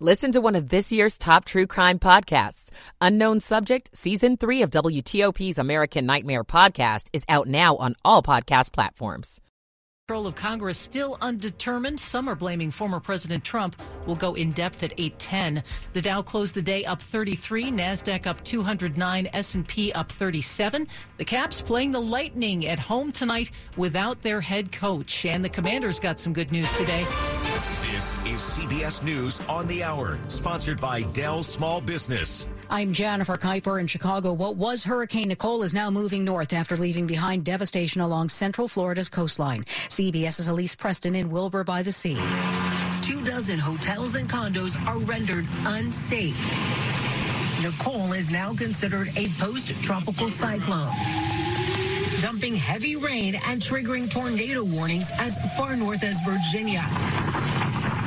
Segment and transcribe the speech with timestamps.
[0.00, 2.70] Listen to one of this year's top true crime podcasts.
[3.00, 8.72] Unknown Subject, Season 3 of WTOP's American Nightmare podcast is out now on all podcast
[8.72, 9.40] platforms.
[10.06, 11.98] Control of Congress still undetermined.
[11.98, 13.74] Some are blaming former President Trump.
[14.06, 15.64] We'll go in depth at 8:10.
[15.94, 20.86] The Dow closed the day up 33, Nasdaq up 209, S&P up 37.
[21.16, 25.98] The Caps playing the Lightning at home tonight without their head coach, and the Commanders
[25.98, 27.04] got some good news today.
[27.98, 32.46] This is CBS News on the Hour, sponsored by Dell Small Business.
[32.70, 34.32] I'm Jennifer Keiper in Chicago.
[34.34, 39.08] What was Hurricane Nicole is now moving north after leaving behind devastation along central Florida's
[39.08, 39.64] coastline.
[39.88, 42.16] CBS's Elise Preston in Wilbur by the Sea.
[43.02, 46.38] Two dozen hotels and condos are rendered unsafe.
[47.64, 50.94] Nicole is now considered a post-tropical cyclone
[52.20, 56.84] dumping heavy rain and triggering tornado warnings as far north as Virginia.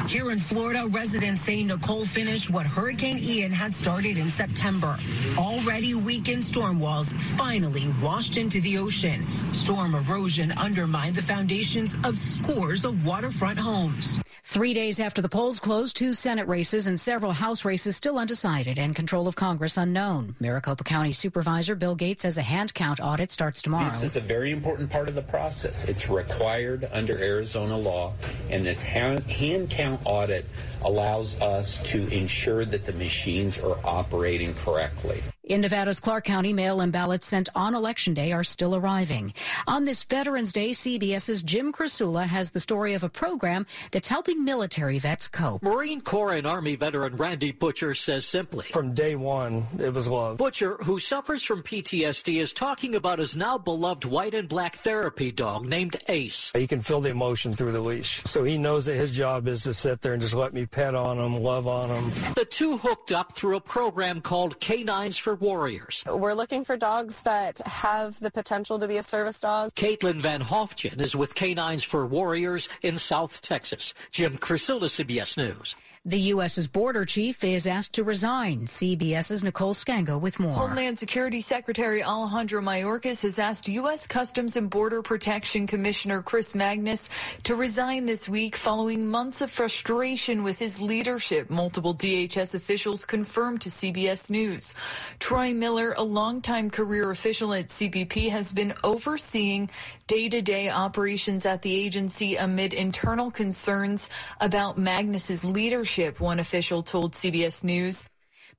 [0.08, 4.98] Here in Florida, residents say Nicole finished what Hurricane Ian had started in September.
[5.38, 9.26] Already weakened storm walls finally washed into the ocean.
[9.54, 14.20] Storm erosion undermined the foundations of scores of waterfront homes.
[14.44, 18.78] Three days after the polls closed, two Senate races and several House races still undecided
[18.80, 20.36] and control of Congress unknown.
[20.42, 23.86] Maricopa County Supervisor Bill Gates says a hand count audit starts tomorrow.
[23.86, 25.86] This is a very important part of the process.
[25.86, 28.14] It's required under Arizona law,
[28.50, 30.46] and this hand, hand count audit
[30.84, 35.22] allows us to ensure that the machines are operating correctly.
[35.46, 39.34] In Nevada's Clark County, mail-in ballots sent on Election Day are still arriving.
[39.66, 44.46] On this Veterans Day, CBS's Jim Krasula has the story of a program that's helping
[44.46, 45.64] military vets cope.
[45.64, 48.66] Marine Corps and Army veteran Randy Butcher says simply.
[48.66, 50.38] From day one, it was love.
[50.38, 55.32] Butcher, who suffers from PTSD, is talking about his now beloved white and black therapy
[55.32, 56.52] dog named Ace.
[56.54, 58.22] He can feel the emotion through the leash.
[58.26, 60.94] So he knows that his job is to sit there and just let me pet
[60.94, 62.34] on him, love on him.
[62.36, 66.04] The two hooked up through a program called Canines for Warriors.
[66.08, 69.72] We're looking for dogs that have the potential to be a service dog.
[69.74, 73.94] Caitlin Van Hofchen is with Canines for Warriors in South Texas.
[74.12, 75.76] Jim Krasula, CBS News.
[76.04, 78.62] The U.S.'s border chief is asked to resign.
[78.62, 80.52] CBS's Nicole Sganga with more.
[80.52, 84.08] Homeland Security Secretary Alejandro Mayorkas has asked U.S.
[84.08, 87.08] Customs and Border Protection Commissioner Chris Magnus
[87.44, 91.52] to resign this week following months of frustration with his leadership.
[91.52, 94.74] Multiple DHS officials confirmed to CBS News.
[95.20, 99.70] Troy Miller, a longtime career official at CBP, has been overseeing
[100.08, 104.10] day-to-day operations at the agency amid internal concerns
[104.42, 108.04] about Magnus's leadership, one official told CBS News.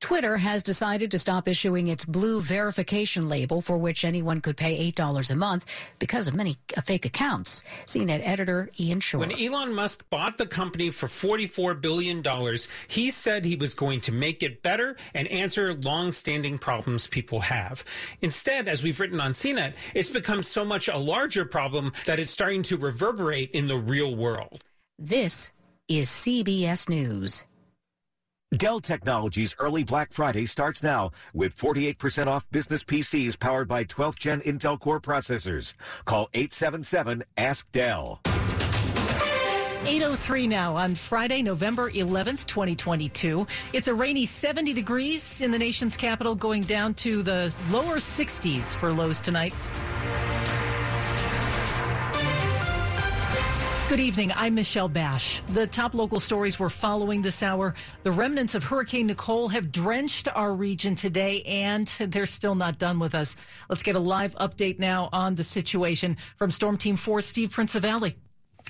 [0.00, 4.90] Twitter has decided to stop issuing its blue verification label for which anyone could pay
[4.90, 5.64] $8 a month
[6.00, 7.62] because of many uh, fake accounts.
[7.86, 9.20] CNET editor Ian Sherr.
[9.20, 12.22] When Elon Musk bought the company for $44 billion,
[12.88, 17.84] he said he was going to make it better and answer long-standing problems people have.
[18.20, 22.32] Instead, as we've written on CNET, it's become so much a larger problem that it's
[22.32, 24.64] starting to reverberate in the real world.
[24.98, 25.50] This
[25.88, 27.44] is CBS News.
[28.56, 34.18] Dell Technologies early Black Friday starts now with 48% off business PCs powered by 12th
[34.18, 35.72] gen Intel Core processors.
[36.04, 38.20] Call 877 Ask Dell.
[39.84, 43.46] 803 now on Friday, November 11th, 2022.
[43.72, 48.76] It's a rainy 70 degrees in the nation's capital, going down to the lower 60s
[48.76, 49.54] for lows tonight.
[53.92, 54.32] Good evening.
[54.34, 55.42] I'm Michelle Basch.
[55.48, 57.74] The top local stories we're following this hour.
[58.04, 62.98] The remnants of Hurricane Nicole have drenched our region today, and they're still not done
[62.98, 63.36] with us.
[63.68, 68.14] Let's get a live update now on the situation from Storm Team 4, Steve Prinzivalli.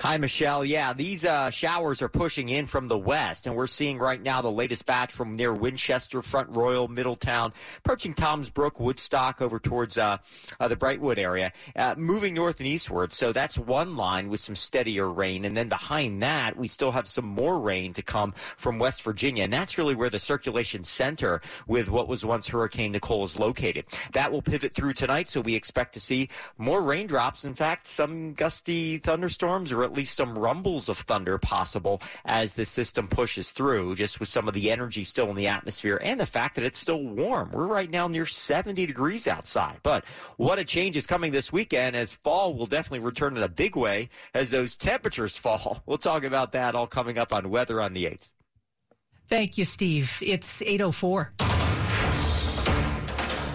[0.00, 0.64] Hi, Michelle.
[0.64, 4.40] Yeah, these uh, showers are pushing in from the west, and we're seeing right now
[4.40, 9.98] the latest batch from near Winchester, Front Royal, Middletown, approaching Tom's Brook, Woodstock, over towards
[9.98, 10.16] uh,
[10.58, 13.12] uh, the Brightwood area, uh, moving north and eastward.
[13.12, 17.06] So that's one line with some steadier rain, and then behind that, we still have
[17.06, 21.42] some more rain to come from West Virginia, and that's really where the circulation center
[21.66, 23.84] with what was once Hurricane Nicole is located.
[24.14, 27.44] That will pivot through tonight, so we expect to see more raindrops.
[27.44, 32.64] In fact, some gusty thunderstorms or at least some rumbles of thunder possible as the
[32.64, 36.26] system pushes through, just with some of the energy still in the atmosphere and the
[36.26, 37.50] fact that it's still warm.
[37.52, 39.80] We're right now near 70 degrees outside.
[39.82, 40.04] But
[40.36, 43.74] what a change is coming this weekend as fall will definitely return in a big
[43.74, 45.82] way as those temperatures fall.
[45.92, 48.28] We'll talk about that all coming up on weather on the 8th.
[49.26, 50.18] Thank you, Steve.
[50.22, 51.32] It's 804.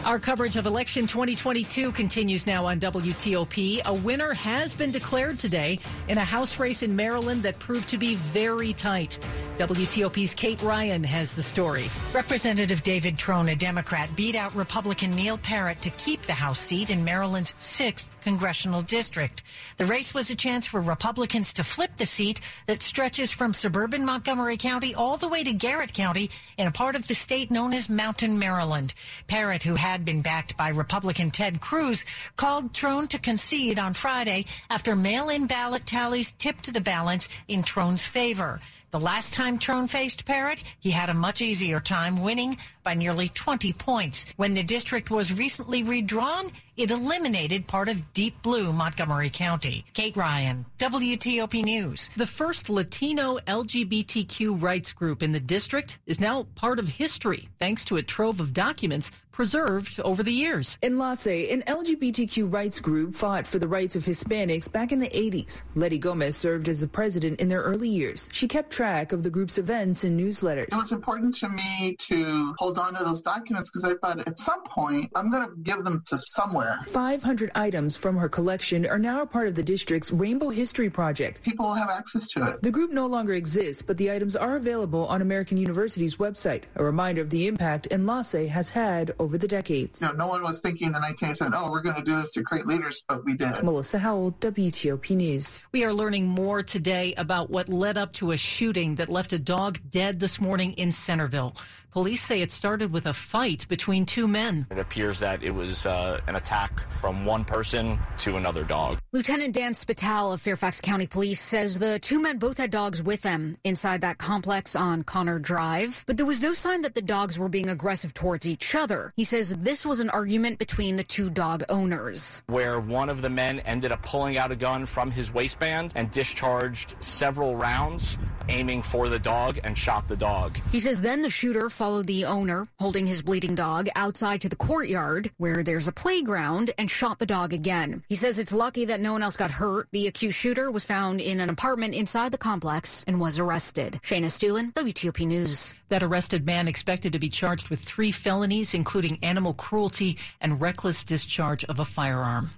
[0.08, 3.82] Our coverage of election 2022 continues now on WTOP.
[3.84, 7.98] A winner has been declared today in a House race in Maryland that proved to
[7.98, 9.20] be very tight.
[9.58, 11.90] WTOP's Kate Ryan has the story.
[12.14, 16.92] Representative David Trone, a Democrat, beat out Republican Neil Parrott to keep the House seat
[16.92, 19.42] in Maryland's 6th congressional district.
[19.78, 24.06] The race was a chance for Republicans to flip the seat that stretches from suburban
[24.06, 26.30] Montgomery County all the way to Garrett County
[26.60, 28.94] in a part of the state known as Mountain Maryland.
[29.26, 32.06] Parrott, who had been backed by Republican Ted Cruz,
[32.36, 38.06] called Trone to concede on Friday after mail-in ballot tallies tipped the balance in Trone's
[38.06, 38.62] favor.
[38.90, 42.58] The last time Trone faced Parrott, he had a much easier time winning
[42.88, 44.26] by nearly 20 points.
[44.38, 46.46] When the district was recently redrawn,
[46.78, 49.84] it eliminated part of deep blue Montgomery County.
[49.94, 52.10] Kate Ryan, WTOP News.
[52.16, 57.84] The first Latino LGBTQ rights group in the district is now part of history thanks
[57.86, 60.80] to a trove of documents preserved over the years.
[60.82, 65.10] In Enlace, an LGBTQ rights group, fought for the rights of Hispanics back in the
[65.10, 65.62] 80s.
[65.76, 68.30] Letty Gomez served as the president in their early years.
[68.34, 70.70] She kept track of the group's events and newsletters.
[70.70, 74.40] It was important to me to hold on to those documents because I thought at
[74.40, 76.80] some point I'm going to give them to somewhere.
[76.88, 81.42] 500 items from her collection are now a part of the district's Rainbow History Project.
[81.44, 82.62] People will have access to it.
[82.62, 86.84] The group no longer exists, but the items are available on American University's website, a
[86.84, 90.02] reminder of the impact Enlace has had over over the decades.
[90.02, 92.44] You know, no one was thinking in 1987, oh, we're going to do this to
[92.44, 93.62] create leaders, but we did.
[93.64, 95.62] Melissa Howell, WTOP News.
[95.72, 99.40] We are learning more today about what led up to a shooting that left a
[99.40, 101.56] dog dead this morning in Centreville.
[101.98, 104.68] Police say it started with a fight between two men.
[104.70, 109.00] It appears that it was uh, an attack from one person to another dog.
[109.14, 113.24] Lieutenant Dan Spital of Fairfax County Police says the two men both had dogs with
[113.24, 117.40] them inside that complex on Connor Drive, but there was no sign that the dogs
[117.40, 119.12] were being aggressive towards each other.
[119.16, 122.44] He says this was an argument between the two dog owners.
[122.46, 126.12] Where one of the men ended up pulling out a gun from his waistband and
[126.12, 130.60] discharged several rounds aiming for the dog and shot the dog.
[130.72, 134.56] He says then the shooter followed the owner, holding his bleeding dog, outside to the
[134.56, 138.04] courtyard where there's a playground and shot the dog again.
[138.10, 139.88] He says it's lucky that no one else got hurt.
[139.92, 144.00] The accused shooter was found in an apartment inside the complex and was arrested.
[144.04, 145.74] Shayna Estulin, WTOP News.
[145.90, 151.06] That arrested man expected to be charged with three felonies, including animal cruelty and reckless
[151.06, 152.52] discharge of a firearm.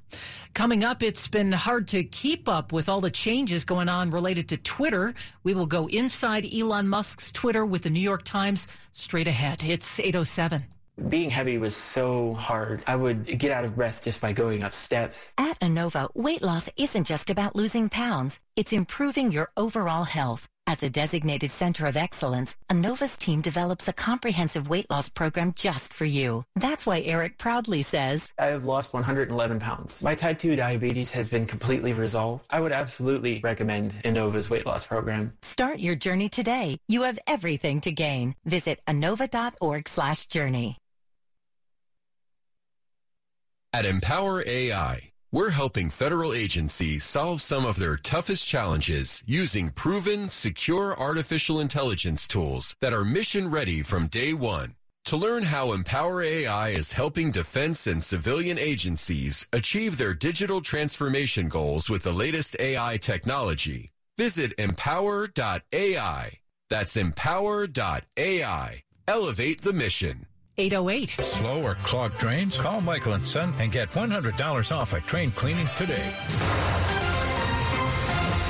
[0.60, 4.50] Coming up, it's been hard to keep up with all the changes going on related
[4.50, 5.14] to Twitter.
[5.42, 9.64] We will go inside Elon Musk's Twitter with the New York Times straight ahead.
[9.64, 10.66] It's 807.
[11.08, 12.84] Being heavy was so hard.
[12.86, 15.32] I would get out of breath just by going up steps.
[15.38, 18.42] At Inova, weight loss isn't just about losing pounds.
[18.60, 20.46] It's improving your overall health.
[20.68, 25.94] As a designated center of excellence, Inova's team develops a comprehensive weight loss program just
[25.94, 26.44] for you.
[26.58, 30.04] That's why Eric proudly says, I have lost 111 pounds.
[30.04, 32.48] My type 2 diabetes has been completely resolved.
[32.50, 35.38] I would absolutely recommend Inova's weight loss program.
[35.42, 36.82] Start your journey today.
[36.90, 38.36] You have everything to gain.
[38.44, 40.76] Visit Inova.org slash journey.
[43.72, 50.28] At Empower AI, we're helping federal agencies solve some of their toughest challenges using proven,
[50.30, 54.74] secure artificial intelligence tools that are mission ready from day one.
[55.06, 61.48] To learn how Empower AI is helping defense and civilian agencies achieve their digital transformation
[61.48, 66.40] goals with the latest AI technology, visit empower.ai.
[66.70, 68.84] That's empower.ai.
[69.08, 70.26] Elevate the mission.
[70.60, 71.10] 808.
[71.24, 72.60] Slow or clogged drains?
[72.60, 76.14] Call Michael and Son and get $100 off a drain cleaning today.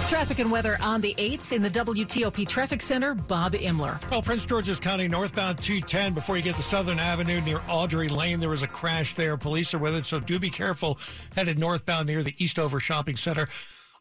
[0.09, 4.01] Traffic and weather on the 8s in the WTOP Traffic Center, Bob Imler.
[4.09, 8.39] Well, Prince George's County northbound 210 before you get to Southern Avenue near Audrey Lane.
[8.39, 9.37] There was a crash there.
[9.37, 10.97] Police are with it, so do be careful
[11.35, 13.47] headed northbound near the Eastover Shopping Center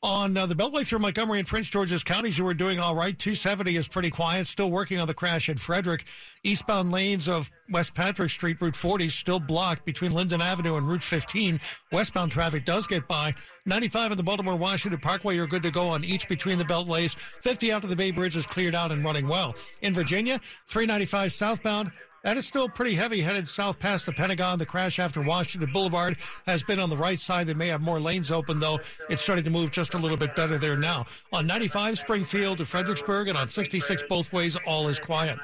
[0.03, 3.19] on uh, the Beltway through Montgomery and Prince George's counties, you were doing all right.
[3.19, 4.47] 270 is pretty quiet.
[4.47, 6.05] Still working on the crash at Frederick.
[6.45, 11.03] Eastbound lanes of West Patrick Street, Route 40, still blocked between Linden Avenue and Route
[11.03, 11.59] 15.
[11.91, 13.35] Westbound traffic does get by.
[13.67, 17.17] 95 in the Baltimore Washington Parkway, you're good to go on each between the Beltways.
[17.17, 19.55] 50 out after the Bay Bridge is cleared out and running well.
[19.83, 21.93] In Virginia, 395 southbound
[22.25, 24.59] And it's still pretty heavy headed south past the Pentagon.
[24.59, 27.47] The crash after Washington Boulevard has been on the right side.
[27.47, 28.81] They may have more lanes open, though.
[29.09, 31.05] It's starting to move just a little bit better there now.
[31.33, 35.39] On 95 Springfield to Fredericksburg and on 66 both ways, all is quiet.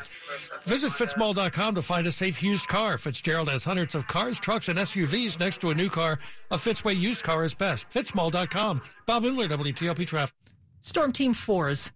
[0.65, 2.99] Visit fitzmall.com to find a safe used car.
[2.99, 6.19] Fitzgerald has hundreds of cars, trucks, and SUVs next to a new car.
[6.51, 7.89] A Fitzway used car is best.
[7.91, 8.83] Fitzmall.com.
[9.07, 10.35] Bob Imler, WTOP Traffic.
[10.81, 11.93] Storm Team 4's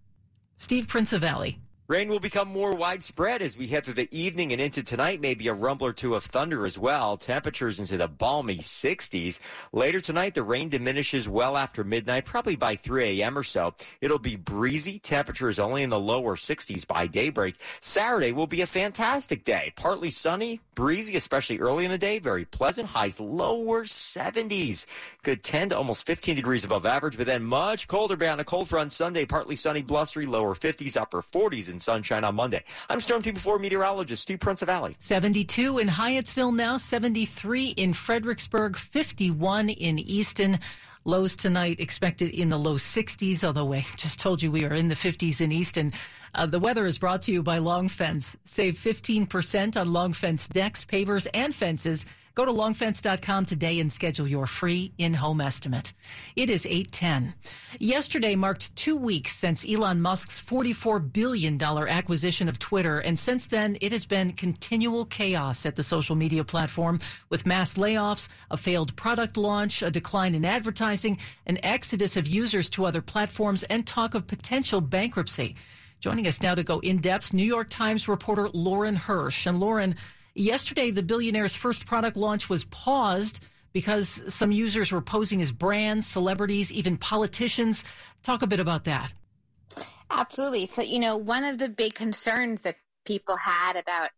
[0.57, 1.57] Steve Prinzivalli.
[1.89, 5.19] Rain will become more widespread as we head through the evening and into tonight.
[5.19, 7.17] Maybe a rumble or two of thunder as well.
[7.17, 9.39] Temperatures into the balmy 60s.
[9.73, 13.35] Later tonight, the rain diminishes well after midnight, probably by 3 a.m.
[13.35, 13.73] or so.
[14.01, 14.99] It'll be breezy.
[14.99, 17.55] Temperatures only in the lower 60s by daybreak.
[17.81, 19.73] Saturday will be a fantastic day.
[19.75, 22.19] Partly sunny, breezy, especially early in the day.
[22.19, 22.89] Very pleasant.
[22.89, 24.85] Highs lower 70s.
[25.23, 28.69] Good 10 to almost 15 degrees above average, but then much colder beyond a cold
[28.69, 29.25] front Sunday.
[29.25, 32.61] Partly sunny, blustery, lower 50s, upper 40s in sunshine on Monday.
[32.89, 34.95] I'm Storm Team 4 meteorologist Steve Prinzivalli.
[34.99, 40.59] 72 in Hyattsville now, 73 in Fredericksburg, 51 in Easton.
[41.05, 44.89] Lows tonight expected in the low 60s, although I just told you we are in
[44.89, 45.93] the 50s in Easton.
[46.35, 48.35] Uh, the weather is brought to you by Long Fence.
[48.43, 52.05] Save 15% on Long Fence decks, pavers, and fences.
[52.39, 55.91] Go to longfence.com today and schedule your free in-home estimate.
[56.37, 57.33] It is 810.
[57.79, 62.99] Yesterday marked two weeks since Elon Musk's $44 billion acquisition of Twitter.
[62.99, 67.73] And since then, it has been continual chaos at the social media platform with mass
[67.73, 73.01] layoffs, a failed product launch, a decline in advertising, an exodus of users to other
[73.01, 75.57] platforms, and talk of potential bankruptcy.
[75.99, 79.45] Joining us now to go in depth, New York Times reporter Lauren Hirsch.
[79.45, 79.97] And Lauren,
[80.39, 83.43] Yesterday, the billionaire's first product launch was paused
[83.73, 87.83] because some users were posing as brands, celebrities, even politicians.
[88.23, 89.11] Talk a bit about that.
[90.09, 90.65] Absolutely.
[90.65, 94.11] So, you know, one of the big concerns that people had about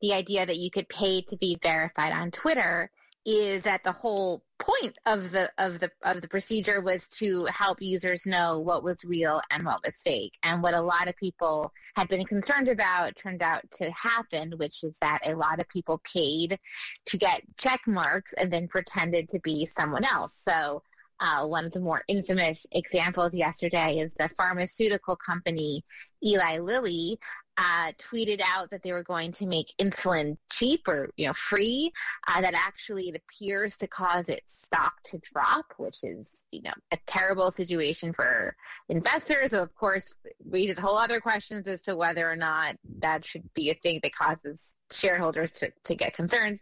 [0.00, 2.90] the idea that you could pay to be verified on Twitter
[3.24, 7.82] is that the whole point of the of the of the procedure was to help
[7.82, 11.72] users know what was real and what was fake and what a lot of people
[11.96, 16.00] had been concerned about turned out to happen which is that a lot of people
[16.04, 16.58] paid
[17.06, 20.34] to get check marks and then pretended to be someone else.
[20.34, 20.82] So
[21.20, 25.82] uh, one of the more infamous examples yesterday is the pharmaceutical company
[26.24, 27.18] Eli Lilly
[27.58, 31.92] uh, tweeted out that they were going to make insulin cheap or you know free.
[32.26, 36.72] Uh, that actually it appears to cause its stock to drop, which is you know
[36.92, 38.56] a terrible situation for
[38.88, 39.50] investors.
[39.50, 40.14] So of course,
[40.48, 44.00] raises a whole other questions as to whether or not that should be a thing
[44.02, 46.60] that causes shareholders to, to get concerned.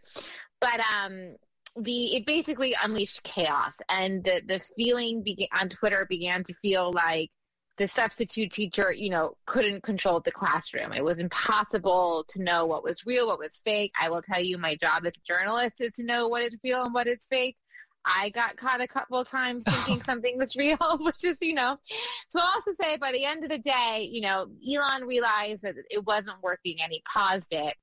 [0.59, 1.35] But um,
[1.79, 6.91] the it basically unleashed chaos, and the the feeling began on Twitter began to feel
[6.91, 7.29] like
[7.77, 10.93] the substitute teacher, you know, couldn't control the classroom.
[10.93, 13.91] It was impossible to know what was real, what was fake.
[13.99, 16.83] I will tell you, my job as a journalist is to know what is real
[16.83, 17.55] and what is fake.
[18.05, 21.77] I got caught a couple of times thinking something was real, which is, you know.
[22.29, 25.75] So I'll also say by the end of the day, you know, Elon realized that
[25.89, 27.73] it wasn't working and he paused it.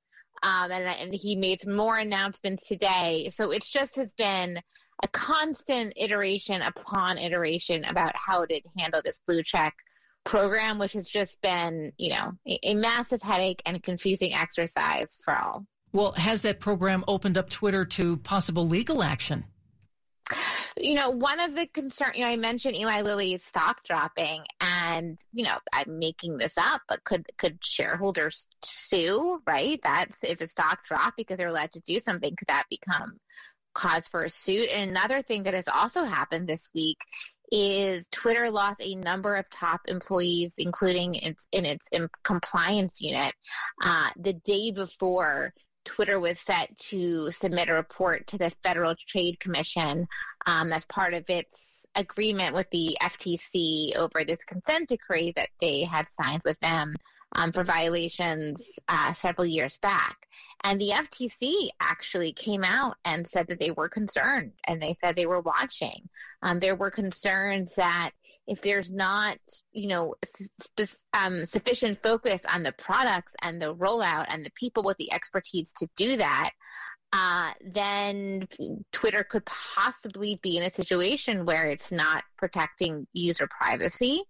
[0.41, 3.29] Um, and, and he made some more announcements today.
[3.31, 4.59] So it just has been
[5.03, 9.73] a constant iteration upon iteration about how to handle this blue check
[10.23, 15.37] program, which has just been, you know, a, a massive headache and confusing exercise for
[15.37, 15.65] all.
[15.91, 19.45] Well, has that program opened up Twitter to possible legal action?
[20.79, 25.17] You know, one of the concern, you know, I mentioned Eli Lilly's stock dropping, and
[25.31, 29.41] you know, I'm making this up, but could could shareholders sue?
[29.45, 29.79] Right?
[29.83, 32.35] That's if a stock drop because they're allowed to do something.
[32.35, 33.19] Could that become
[33.73, 34.69] cause for a suit?
[34.69, 36.97] And another thing that has also happened this week
[37.51, 41.87] is Twitter lost a number of top employees, including its, in its
[42.23, 43.33] compliance unit,
[43.83, 45.53] uh, the day before
[45.85, 50.07] Twitter was set to submit a report to the Federal Trade Commission
[50.49, 55.83] um, as part of its agreement with the FTC over this consent decree that they
[55.83, 56.95] had signed with them
[57.35, 60.27] um, for violations uh, several years back.
[60.63, 65.15] And the FTC actually came out and said that they were concerned and they said
[65.15, 66.09] they were watching.
[66.41, 68.11] Um, there were concerns that
[68.47, 69.37] if there's not,
[69.71, 74.81] you know, sp- um, sufficient focus on the products and the rollout and the people
[74.81, 76.49] with the expertise to do that,
[77.11, 78.47] uh, then
[78.91, 84.21] Twitter could possibly be in a situation where it's not protecting user privacy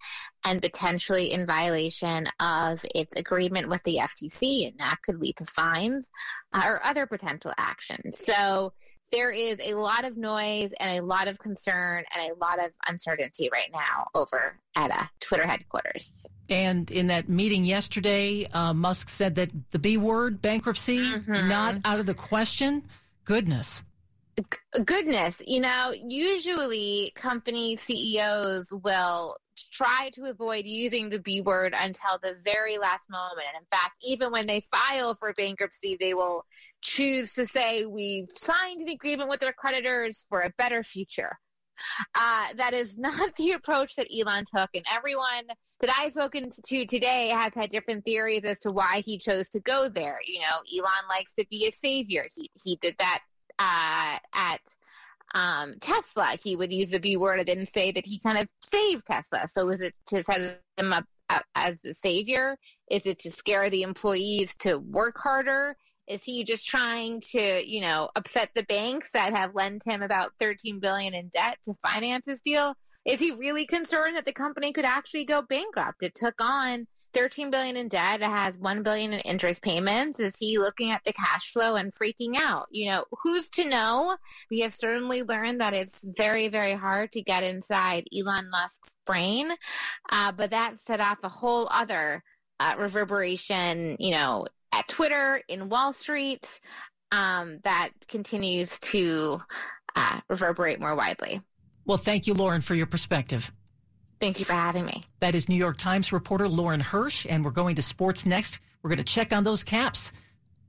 [0.45, 5.45] and potentially in violation of its agreement with the FTC, and that could lead to
[5.45, 6.09] fines
[6.53, 8.17] uh, or other potential actions.
[8.17, 8.73] So
[9.11, 12.71] there is a lot of noise and a lot of concern and a lot of
[12.87, 16.25] uncertainty right now over at uh, Twitter headquarters.
[16.49, 21.47] And in that meeting yesterday, uh, Musk said that the B word, bankruptcy, mm-hmm.
[21.47, 22.83] not out of the question.
[23.25, 23.83] Goodness.
[24.85, 25.41] Goodness.
[25.45, 29.37] You know, usually company CEOs will
[29.71, 33.47] try to avoid using the B word until the very last moment.
[33.53, 36.45] And in fact, even when they file for bankruptcy, they will
[36.81, 41.37] choose to say, We've signed an agreement with our creditors for a better future.
[42.13, 44.69] Uh, that is not the approach that Elon took.
[44.73, 45.45] And everyone
[45.79, 49.59] that I've spoken to today has had different theories as to why he chose to
[49.59, 50.19] go there.
[50.25, 52.25] You know, Elon likes to be a savior.
[52.35, 53.21] He, he did that
[53.59, 54.61] uh, at
[55.35, 56.37] um, Tesla.
[56.43, 59.47] He would use the B word and say that he kind of saved Tesla.
[59.47, 61.05] So was it to set him up
[61.53, 62.57] as the savior?
[62.89, 65.75] Is it to scare the employees to work harder?
[66.07, 70.31] Is he just trying to, you know, upset the banks that have lent him about
[70.39, 72.73] 13 billion in debt to finance his deal?
[73.05, 76.01] Is he really concerned that the company could actually go bankrupt?
[76.01, 78.21] It took on 13 billion in debt.
[78.21, 80.19] Has 1 billion in interest payments.
[80.19, 82.67] Is he looking at the cash flow and freaking out?
[82.71, 84.17] You know, who's to know?
[84.49, 89.51] We have certainly learned that it's very, very hard to get inside Elon Musk's brain.
[90.11, 92.23] Uh, but that set off a whole other
[92.59, 96.59] uh, reverberation, you know, at Twitter, in Wall Street,
[97.11, 99.41] um, that continues to
[99.95, 101.41] uh, reverberate more widely.
[101.85, 103.51] Well, thank you, Lauren, for your perspective.
[104.19, 105.03] Thank you for having me.
[105.21, 108.59] That is New York Times reporter Lauren Hirsch, and we're going to sports next.
[108.83, 110.11] We're going to check on those caps.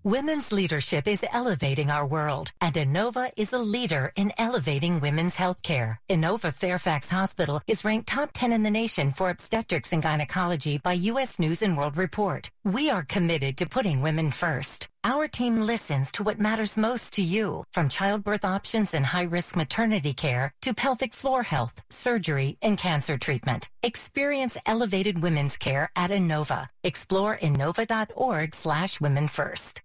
[0.03, 5.99] Women's leadership is elevating our world, and Inova is a leader in elevating women's healthcare.
[6.09, 10.95] Inova Fairfax Hospital is ranked top 10 in the nation for obstetrics and gynecology by
[10.95, 11.39] U.S.
[11.39, 12.49] News and World Report.
[12.65, 14.87] We are committed to putting women first.
[15.03, 20.13] Our team listens to what matters most to you, from childbirth options and high-risk maternity
[20.13, 23.71] care to pelvic floor health, surgery, and cancer treatment.
[23.83, 26.67] Experience elevated women's care at Inova.
[26.85, 29.81] Explore inova.org slash women first.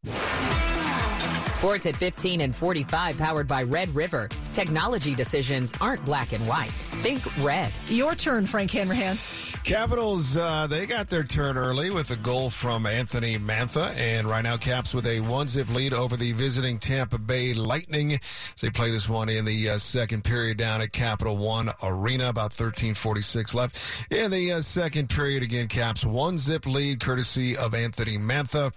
[1.65, 4.29] Sports at 15 and 45 powered by Red River.
[4.53, 6.69] Technology decisions aren't black and white.
[7.01, 7.73] Think red.
[7.87, 9.15] Your turn, Frank Hanrahan.
[9.63, 13.95] Capitals, uh, they got their turn early with a goal from Anthony Mantha.
[13.95, 18.13] And right now, Caps with a one zip lead over the visiting Tampa Bay Lightning.
[18.13, 22.29] As they play this one in the uh, second period down at Capital One Arena.
[22.29, 25.41] About 13.46 left in the uh, second period.
[25.41, 28.71] Again, Caps one zip lead courtesy of Anthony Mantha.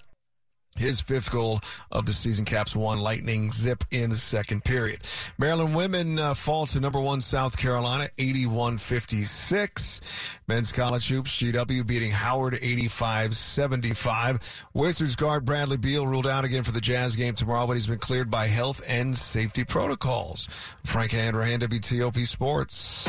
[0.79, 1.61] His fifth goal
[1.91, 5.01] of the season caps one lightning zip in the second period.
[5.38, 10.01] Maryland women uh, fall to number one South Carolina 81-56.
[10.47, 14.64] Men's college hoops GW beating Howard 85-75.
[14.75, 17.99] Wizards guard Bradley Beal ruled out again for the Jazz game tomorrow, but he's been
[17.99, 20.49] cleared by health and safety protocols.
[20.85, 23.09] Frank Hanrahan, WTOP Sports.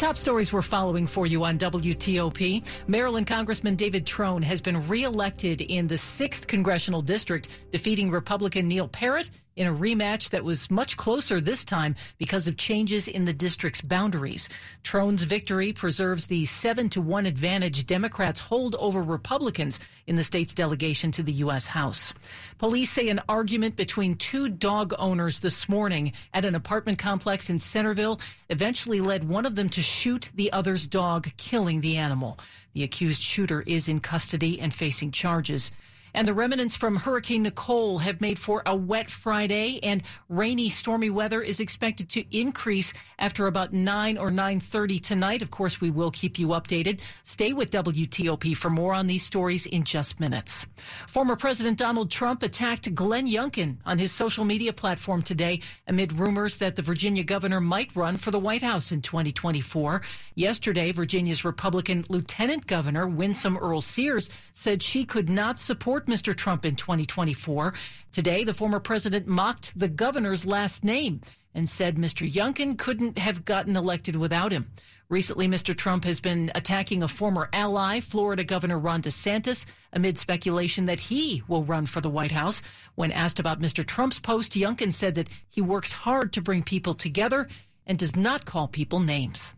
[0.00, 2.66] Top stories we're following for you on WTOP.
[2.88, 8.88] Maryland Congressman David Trone has been reelected in the 6th Congressional District, defeating Republican Neil
[8.88, 9.28] Parrott
[9.60, 13.82] in a rematch that was much closer this time because of changes in the district's
[13.82, 14.48] boundaries.
[14.82, 20.54] Trone's victory preserves the 7 to 1 advantage Democrats hold over Republicans in the state's
[20.54, 21.66] delegation to the U.S.
[21.66, 22.14] House.
[22.56, 27.58] Police say an argument between two dog owners this morning at an apartment complex in
[27.58, 28.18] Centreville
[28.48, 32.38] eventually led one of them to shoot the other's dog, killing the animal.
[32.72, 35.70] The accused shooter is in custody and facing charges.
[36.14, 41.10] And the remnants from Hurricane Nicole have made for a wet Friday and rainy, stormy
[41.10, 45.42] weather is expected to increase after about 9 or 9.30 tonight.
[45.42, 47.00] Of course, we will keep you updated.
[47.22, 50.66] Stay with WTOP for more on these stories in just minutes.
[51.06, 56.58] Former President Donald Trump attacked Glenn Youngkin on his social media platform today amid rumors
[56.58, 60.02] that the Virginia governor might run for the White House in 2024.
[60.34, 66.34] Yesterday, Virginia's Republican Lieutenant Governor Winsome Earle-Sears said she could not support support Mr.
[66.36, 67.74] Trump in 2024.
[68.12, 71.20] Today, the former president mocked the governor's last name
[71.54, 72.30] and said Mr.
[72.30, 74.70] Youngkin couldn't have gotten elected without him.
[75.08, 75.76] Recently, Mr.
[75.76, 81.42] Trump has been attacking a former ally, Florida Governor Ron DeSantis, amid speculation that he
[81.48, 82.62] will run for the White House.
[82.94, 83.84] When asked about Mr.
[83.84, 87.48] Trump's post, Youngkin said that he works hard to bring people together
[87.86, 89.52] and does not call people names.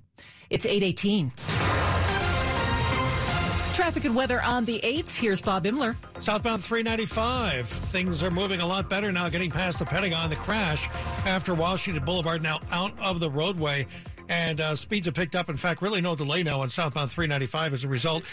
[0.51, 1.33] It's 818.
[3.73, 5.17] Traffic and weather on the 8s.
[5.17, 5.97] Here's Bob Imler.
[6.21, 7.67] Southbound 395.
[7.67, 10.29] Things are moving a lot better now, getting past the Pentagon.
[10.29, 10.89] The crash
[11.25, 13.87] after Washington Boulevard now out of the roadway
[14.29, 15.49] and uh, speeds have picked up.
[15.49, 18.25] In fact, really no delay now on southbound 395 as a result.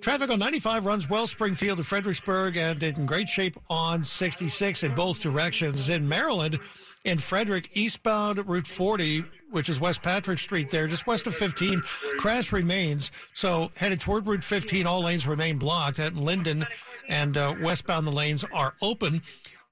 [0.00, 4.94] Traffic on 95 runs well Springfield to Fredericksburg and in great shape on 66 in
[4.94, 5.90] both directions.
[5.90, 6.58] In Maryland,
[7.04, 11.80] in Frederick, eastbound Route 40, which is West Patrick Street there, just west of 15,
[12.16, 13.12] crash remains.
[13.34, 15.98] So headed toward Route 15, all lanes remain blocked.
[15.98, 16.66] At Linden
[17.08, 19.20] and uh, westbound, the lanes are open.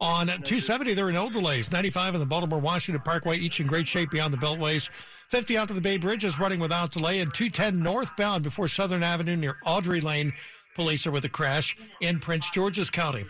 [0.01, 1.73] On 270, there are no delays.
[1.73, 4.89] 95 and the Baltimore Washington Parkway, each in great shape beyond the Beltways.
[5.31, 9.03] 50 out to the Bay Bridge is running without delay, and 210 northbound before Southern
[9.03, 10.33] Avenue near Audrey Lane.
[10.77, 13.25] Police are with a crash in Prince George's County.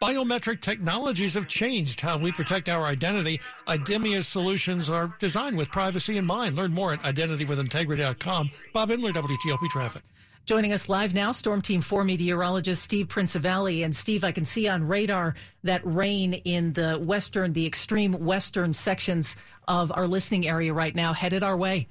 [0.00, 3.38] Biometric technologies have changed how we protect our identity.
[3.66, 6.56] Idemia's solutions are designed with privacy in mind.
[6.56, 8.50] Learn more at identitywithintegrity.com.
[8.72, 10.02] Bob Imler, WTOP Traffic.
[10.48, 13.84] Joining us live now, Storm Team 4 meteorologist Steve Prinzivalli.
[13.84, 18.72] And Steve, I can see on radar that rain in the western, the extreme western
[18.72, 19.36] sections
[19.68, 21.86] of our listening area right now headed our way.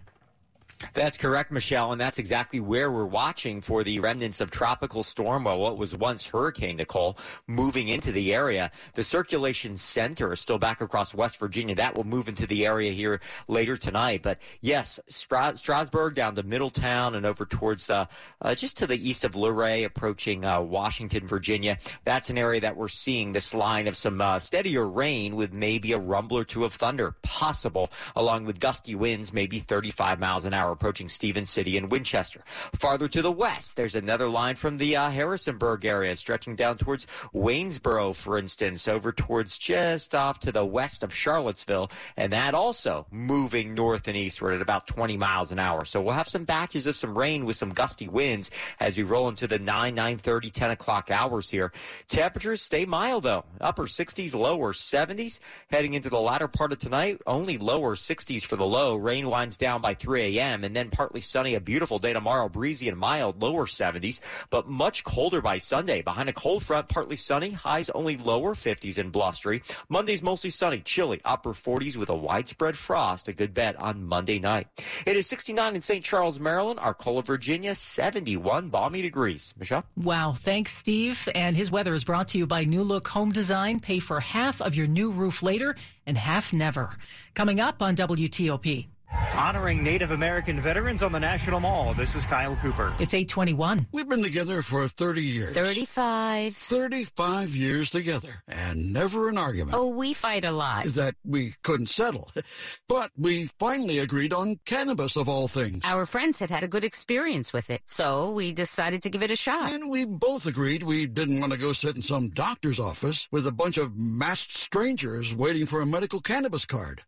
[0.93, 5.45] That's correct, Michelle, and that's exactly where we're watching for the remnants of tropical storm,
[5.45, 8.71] well, what was once Hurricane Nicole, moving into the area.
[8.93, 11.75] The circulation center is still back across West Virginia.
[11.75, 14.21] That will move into the area here later tonight.
[14.21, 18.07] But yes, Strasburg down to Middletown and over towards the
[18.41, 21.77] uh, just to the east of Luray, approaching uh, Washington, Virginia.
[22.03, 25.93] That's an area that we're seeing this line of some uh, steadier rain with maybe
[25.93, 30.53] a rumble or two of thunder possible, along with gusty winds, maybe 35 miles an
[30.53, 32.43] hour approaching Stevens City and Winchester.
[32.73, 37.05] Farther to the west, there's another line from the uh, Harrisonburg area stretching down towards
[37.33, 43.05] Waynesboro, for instance, over towards just off to the west of Charlottesville, and that also
[43.11, 45.85] moving north and eastward at about 20 miles an hour.
[45.85, 49.27] So we'll have some batches of some rain with some gusty winds as we roll
[49.27, 51.71] into the 9, 9.30, 10 o'clock hours here.
[52.07, 55.39] Temperatures stay mild though, upper 60s, lower 70s.
[55.69, 58.95] Heading into the latter part of tonight, only lower 60s for the low.
[58.95, 62.89] Rain winds down by 3 a.m and then partly sunny, a beautiful day tomorrow, breezy
[62.89, 66.01] and mild, lower 70s, but much colder by Sunday.
[66.01, 69.61] Behind a cold front, partly sunny, highs only lower 50s and blustery.
[69.89, 74.39] Monday's mostly sunny, chilly, upper 40s with a widespread frost, a good bet on Monday
[74.39, 74.67] night.
[75.05, 76.03] It is 69 in St.
[76.03, 79.53] Charles, Maryland, Arcola, Virginia, 71 balmy degrees.
[79.57, 79.83] Michelle?
[79.95, 80.33] Wow.
[80.33, 81.27] Thanks, Steve.
[81.35, 83.79] And his weather is brought to you by New Look Home Design.
[83.79, 86.97] Pay for half of your new roof later and half never.
[87.33, 88.87] Coming up on WTOP.
[89.35, 91.93] Honoring Native American veterans on the National Mall.
[91.93, 92.93] This is Kyle Cooper.
[92.99, 93.87] It's 821.
[93.91, 95.53] We've been together for 30 years.
[95.53, 96.55] 35.
[96.55, 98.43] 35 years together.
[98.47, 99.77] And never an argument.
[99.77, 100.85] Oh, we fight a lot.
[100.85, 102.31] That we couldn't settle.
[102.89, 105.81] But we finally agreed on cannabis of all things.
[105.83, 107.81] Our friends had had a good experience with it.
[107.85, 109.73] So we decided to give it a shot.
[109.73, 113.45] And we both agreed we didn't want to go sit in some doctor's office with
[113.45, 117.03] a bunch of masked strangers waiting for a medical cannabis card.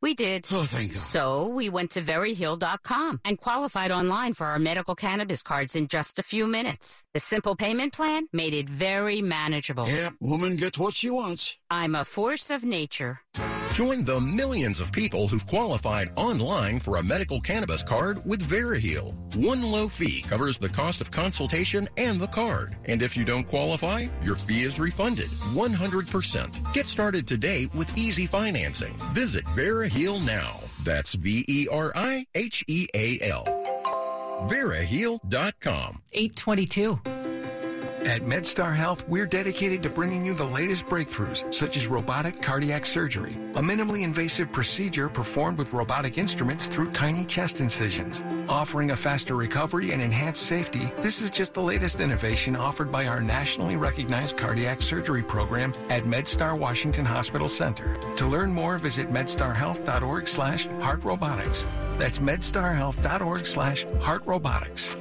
[0.00, 0.46] We did.
[0.50, 1.00] Oh, thank God.
[1.00, 6.18] So we went to veriheal.com and qualified online for our medical cannabis cards in just
[6.18, 7.02] a few minutes.
[7.14, 9.88] The simple payment plan made it very manageable.
[9.88, 11.58] Yeah, woman gets what she wants.
[11.70, 13.20] I'm a force of nature.
[13.78, 19.14] Join the millions of people who've qualified online for a medical cannabis card with VeriHeal.
[19.36, 22.76] One low fee covers the cost of consultation and the card.
[22.86, 26.74] And if you don't qualify, your fee is refunded 100%.
[26.74, 28.94] Get started today with easy financing.
[29.12, 30.56] Visit VeriHeal now.
[30.82, 31.84] That's V-E-R-I-H-E-A-L.
[34.48, 36.02] VeriHeal.com.
[36.12, 37.27] 822.
[38.06, 42.86] At MedStar Health, we're dedicated to bringing you the latest breakthroughs, such as robotic cardiac
[42.86, 48.22] surgery, a minimally invasive procedure performed with robotic instruments through tiny chest incisions.
[48.48, 53.08] Offering a faster recovery and enhanced safety, this is just the latest innovation offered by
[53.08, 57.96] our nationally recognized cardiac surgery program at MedStar Washington Hospital Center.
[58.16, 61.66] To learn more, visit medstarhealth.org slash heartrobotics.
[61.98, 64.96] That's medstarhealth.org slash heartrobotics.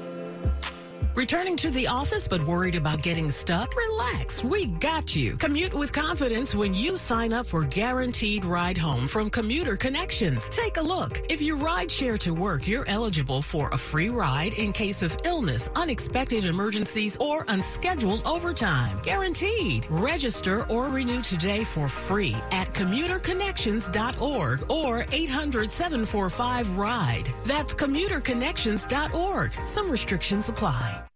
[1.18, 3.76] Returning to the office but worried about getting stuck?
[3.76, 5.36] Relax, we got you.
[5.38, 10.48] Commute with confidence when you sign up for Guaranteed Ride Home from Commuter Connections.
[10.48, 11.20] Take a look.
[11.28, 15.18] If you ride share to work, you're eligible for a free ride in case of
[15.26, 19.00] illness, unexpected emergencies, or unscheduled overtime.
[19.02, 19.88] Guaranteed.
[19.90, 27.34] Register or renew today for free at commuterconnections.org or 800-745-RIDE.
[27.46, 29.54] That's commuterconnections.org.
[29.66, 31.07] Some restrictions apply.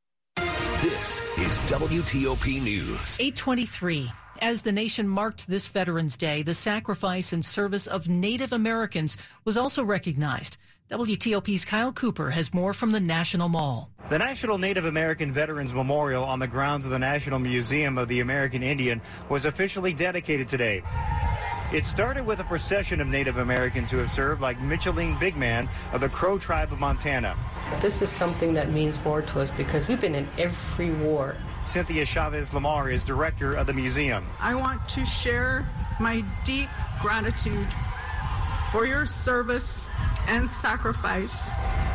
[1.41, 3.17] This is WTOP News.
[3.19, 4.11] 823.
[4.43, 9.57] As the nation marked this Veterans Day, the sacrifice and service of Native Americans was
[9.57, 10.57] also recognized.
[10.91, 13.89] WTOP's Kyle Cooper has more from the National Mall.
[14.11, 18.19] The National Native American Veterans Memorial on the grounds of the National Museum of the
[18.19, 20.83] American Indian was officially dedicated today.
[21.73, 26.01] It started with a procession of Native Americans who have served, like Micheline Bigman of
[26.01, 27.33] the Crow Tribe of Montana.
[27.79, 31.37] This is something that means more to us because we've been in every war.
[31.69, 34.25] Cynthia Chavez Lamar is director of the museum.
[34.41, 35.65] I want to share
[35.97, 36.67] my deep
[37.01, 37.67] gratitude
[38.73, 39.85] for your service
[40.27, 41.51] and sacrifice.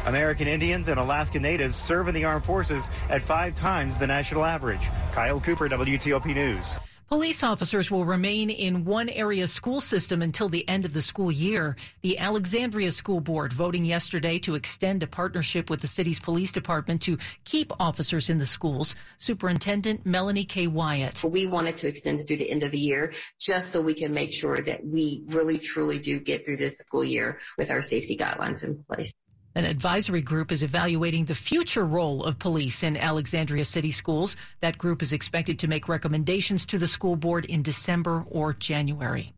[0.06, 4.46] American Indians and Alaska Natives serve in the armed forces at five times the national
[4.46, 4.88] average.
[5.12, 6.78] Kyle Cooper, WTOP News.
[7.08, 11.30] Police officers will remain in one area school system until the end of the school
[11.30, 11.76] year.
[12.02, 17.00] The Alexandria School Board voting yesterday to extend a partnership with the city's police department
[17.02, 18.96] to keep officers in the schools.
[19.18, 21.22] Superintendent Melanie Kay-Wyatt.
[21.22, 24.12] We wanted to extend it through the end of the year just so we can
[24.12, 28.16] make sure that we really truly do get through this school year with our safety
[28.16, 29.12] guidelines in place.
[29.56, 34.36] An advisory group is evaluating the future role of police in Alexandria City schools.
[34.60, 39.32] That group is expected to make recommendations to the school board in December or January.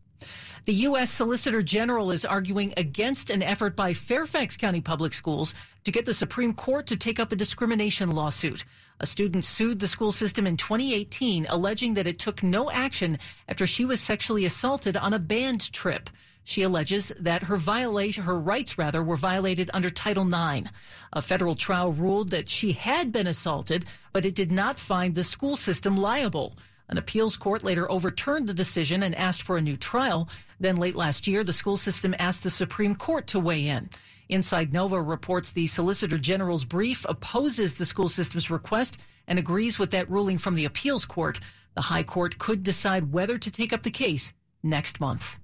[0.65, 1.09] The U.S.
[1.09, 5.53] Solicitor General is arguing against an effort by Fairfax County Public Schools
[5.85, 8.65] to get the Supreme Court to take up a discrimination lawsuit.
[8.99, 13.65] A student sued the school system in 2018, alleging that it took no action after
[13.65, 16.09] she was sexually assaulted on a band trip.
[16.43, 20.69] She alleges that her violation, her rights rather, were violated under Title IX.
[21.13, 25.23] A federal trial ruled that she had been assaulted, but it did not find the
[25.23, 26.57] school system liable.
[26.89, 30.27] An appeals court later overturned the decision and asked for a new trial.
[30.59, 33.89] Then late last year, the school system asked the Supreme Court to weigh in.
[34.27, 39.91] Inside Nova reports the Solicitor General's brief opposes the school system's request and agrees with
[39.91, 41.39] that ruling from the appeals court.
[41.75, 45.37] The High Court could decide whether to take up the case next month.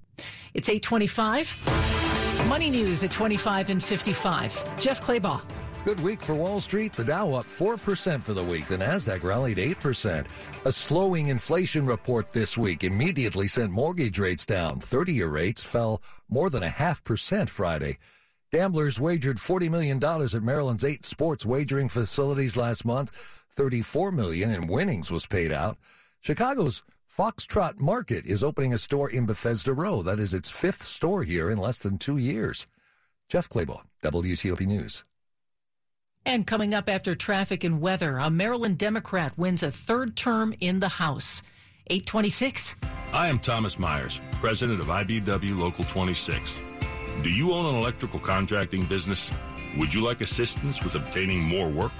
[0.54, 2.46] It's 825.
[2.48, 4.78] Money news at 25 and 55.
[4.78, 5.42] Jeff Clabaugh.
[5.84, 6.92] Good week for Wall Street.
[6.92, 8.66] The Dow up 4% for the week.
[8.66, 10.26] The Nasdaq rallied 8%.
[10.64, 14.80] A slowing inflation report this week immediately sent mortgage rates down.
[14.80, 17.98] 30-year rates fell more than a half percent Friday.
[18.52, 23.10] Gamblers wagered $40 million at Maryland's eight sports wagering facilities last month.
[23.52, 25.78] 34 million in winnings was paid out.
[26.20, 26.82] Chicago's
[27.16, 30.02] Foxtrot Market is opening a store in Bethesda Row.
[30.02, 32.66] That is its fifth store here in less than two years.
[33.30, 35.02] Jeff Clabaugh, WTOP News.
[36.26, 40.80] And coming up after traffic and weather, a Maryland Democrat wins a third term in
[40.80, 41.40] the House.
[41.86, 42.74] 826.
[43.14, 46.56] I am Thomas Myers, president of IBEW Local 26.
[47.22, 49.30] Do you own an electrical contracting business?
[49.78, 51.92] Would you like assistance with obtaining more work?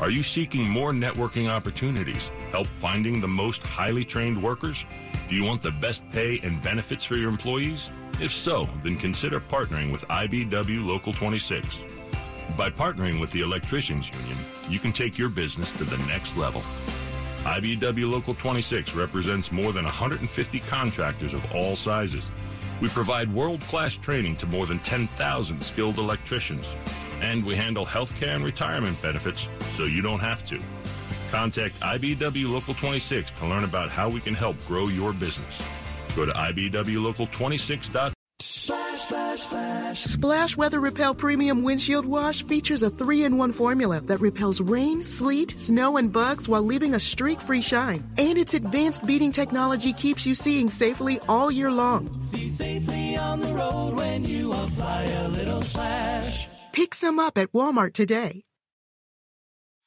[0.00, 2.30] Are you seeking more networking opportunities?
[2.52, 4.86] Help finding the most highly trained workers?
[5.28, 7.90] Do you want the best pay and benefits for your employees?
[8.18, 11.84] If so, then consider partnering with IBEW Local 26.
[12.56, 14.38] By partnering with the Electricians Union,
[14.70, 16.62] you can take your business to the next level.
[17.44, 22.30] IBEW Local 26 represents more than 150 contractors of all sizes.
[22.80, 26.74] We provide world class training to more than 10,000 skilled electricians
[27.20, 30.60] and we handle healthcare and retirement benefits so you don't have to.
[31.30, 35.62] Contact IBEW Local 26 to learn about how we can help grow your business.
[36.16, 38.12] Go to IBEWLocal26.com.
[38.40, 40.04] Splash, splash, splash.
[40.04, 45.06] Splash Weather Repel Premium Windshield Wash features a three in one formula that repels rain,
[45.06, 48.04] sleet, snow, and bugs while leaving a streak free shine.
[48.18, 52.12] And its advanced beading technology keeps you seeing safely all year long.
[52.24, 56.48] See safely on the road when you apply a little splash.
[56.72, 58.44] Pick some up at Walmart today.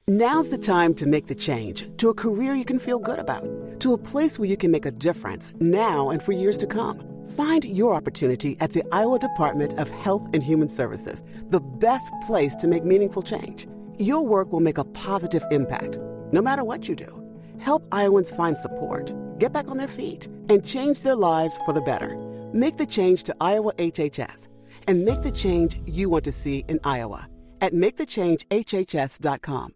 [0.05, 3.79] Now's the time to make the change to a career you can feel good about,
[3.79, 7.01] to a place where you can make a difference now and for years to come.
[7.37, 12.53] Find your opportunity at the Iowa Department of Health and Human Services, the best place
[12.57, 13.65] to make meaningful change.
[13.97, 15.97] Your work will make a positive impact,
[16.33, 17.23] no matter what you do.
[17.59, 21.79] Help Iowans find support, get back on their feet, and change their lives for the
[21.79, 22.17] better.
[22.51, 24.49] Make the change to Iowa HHS
[24.87, 27.27] and make the change you want to see in Iowa
[27.61, 29.73] at makethechangehhs.com.